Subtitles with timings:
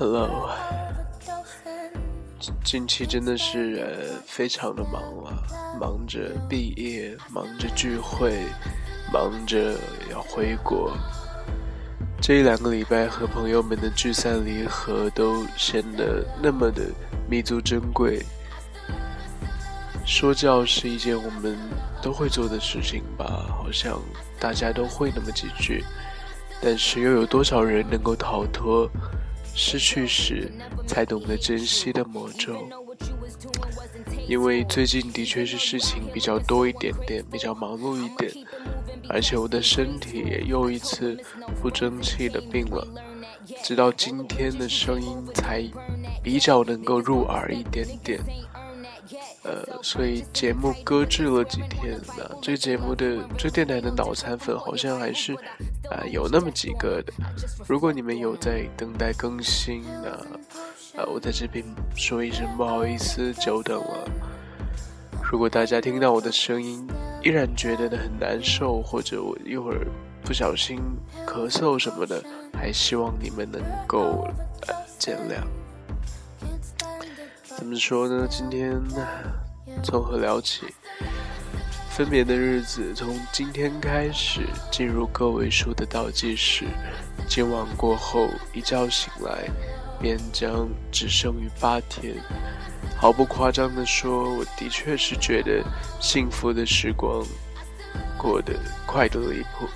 [0.00, 0.48] Hello，
[2.62, 5.42] 近期真的是非常的忙了，
[5.80, 8.44] 忙着毕业，忙着聚会，
[9.12, 9.74] 忙着
[10.08, 10.96] 要回国。
[12.22, 16.84] 这一两个礼拜和朋友们的聚散离合都显得那么的
[17.28, 18.22] 弥足珍贵。
[20.06, 21.58] 说教是一件我们
[22.00, 24.00] 都会做的事情吧，好像
[24.38, 25.82] 大家都会那么几句，
[26.62, 28.88] 但是又有多少人能够逃脱？
[29.60, 30.48] 失去时
[30.86, 32.68] 才懂得珍惜的魔咒，
[34.28, 38.32] 因为最近的确是事情比较多一点点，比较忙碌一点，
[39.08, 41.20] 而且我的身体也又一次
[41.60, 42.86] 不争气的病了，
[43.64, 45.68] 直到今天的声音才
[46.22, 48.20] 比较能够入耳一点点。
[49.44, 52.36] 呃，所以节目搁置了几天呢。
[52.42, 55.32] 这节目的这电台的脑残粉好像还是
[55.90, 57.12] 啊有那么几个的。
[57.66, 60.26] 如果你们有在等待更新呢，
[60.96, 61.64] 呃，我在这边
[61.94, 64.10] 说一声不好意思，久等了。
[65.30, 66.86] 如果大家听到我的声音
[67.22, 69.86] 依然觉得很难受，或者我一会儿
[70.24, 70.80] 不小心
[71.26, 74.26] 咳嗽什么的，还希望你们能够
[74.66, 75.42] 呃见谅。
[77.58, 78.24] 怎么说呢？
[78.30, 78.80] 今天
[79.82, 80.72] 从何聊起？
[81.90, 86.66] 分别的日子从今天开始进入个位数的倒计时。
[87.28, 89.50] 今晚过后，一觉醒来，
[90.00, 92.14] 便将只剩余八天。
[92.96, 95.60] 毫不夸张地说，我的确是觉得
[96.00, 97.26] 幸福的时光
[98.16, 98.54] 过得
[98.86, 99.66] 快得离谱。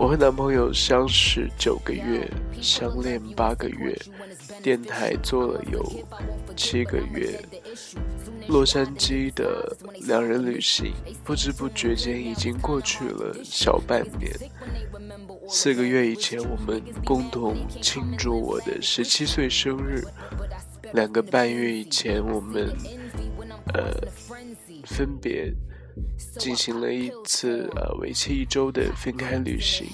[0.00, 2.26] 我和男朋友相识九个月，
[2.58, 3.94] 相恋八个月，
[4.62, 5.84] 电台做了有
[6.56, 7.38] 七个月。
[8.48, 14.32] 洛杉矶的两人旅行，不知不觉间已经过去了小半年。
[15.46, 20.02] 四个月以前，我们共同庆祝我的十七岁生日。
[20.94, 22.74] 两个半月以前，我们
[23.74, 23.92] 呃
[24.86, 25.52] 分别。
[26.38, 29.86] 进行了一次呃为期一周的分开旅行，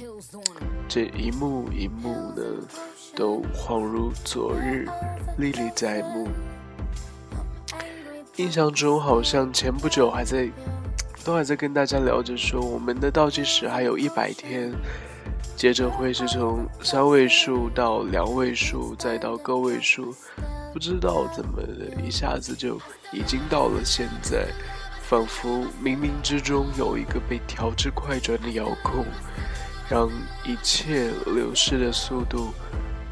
[0.89, 2.43] 这一幕一幕呢，
[3.15, 4.87] 都恍如昨日，
[5.39, 6.29] 历历在目。
[8.37, 10.49] 印象中好像前不久还在，
[11.25, 14.73] 都还在跟大家聊着说，我们的倒计时还有一百天，
[15.57, 20.15] 接着会是从三位数到两位数，再到个位数，
[20.73, 21.63] 不知道怎么
[22.05, 22.77] 一下子就
[23.11, 24.47] 已经到了现在。
[25.09, 29.05] 仿佛冥冥之中有一个被调至快转的遥控，
[29.89, 30.11] 让
[30.45, 32.53] 一切流逝的速度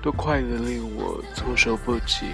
[0.02, 2.32] 都快得令我措手不及。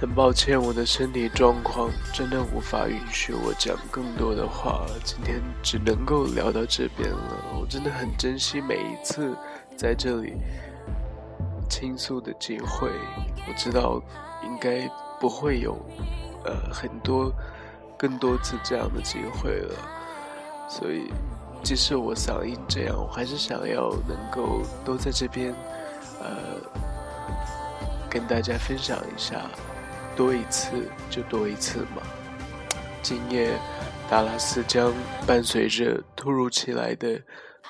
[0.00, 7.56] 很抱歉，我的身体状况真的无法允许我讲更多的话，今天只能够聊到这边了。
[7.58, 9.34] 我真的很珍惜每一次
[9.76, 10.34] 在这里
[11.78, 12.90] 倾诉的机会，
[13.46, 14.02] 我知道
[14.42, 14.90] 应该。
[15.18, 15.74] 不会有，
[16.44, 17.32] 呃，很多
[17.96, 19.74] 更多次这样的机会了，
[20.68, 21.10] 所以
[21.62, 25.54] 即使我嗓音这样，我还是想要能够都在这边，
[26.20, 26.60] 呃，
[28.10, 29.40] 跟大家分享一下，
[30.14, 30.68] 多一次
[31.08, 32.02] 就多一次嘛。
[33.02, 33.58] 今夜
[34.10, 34.92] 达拉斯将
[35.26, 37.18] 伴随着突如其来的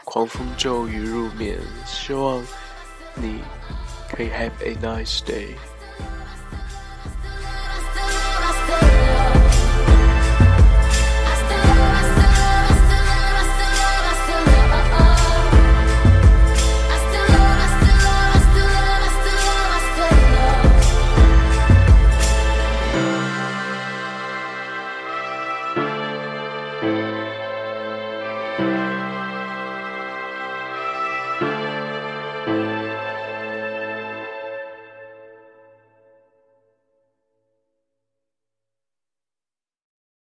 [0.05, 1.57] 狂风骤雨入眠，
[1.87, 2.43] 希望
[3.15, 3.41] 你
[4.11, 5.76] 可以 have a nice day。